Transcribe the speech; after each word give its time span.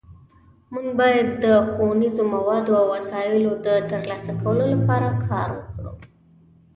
مونږ 0.71 0.87
باید 0.99 1.27
د 1.43 1.45
ښوونیزو 1.69 2.23
موادو 2.33 2.71
او 2.81 2.85
وسایلو 2.95 3.51
د 3.65 3.67
ترلاسه 3.91 4.31
کولو 4.41 4.65
لپاره 4.73 5.09
کار 5.27 5.49
وکړو 5.57 5.93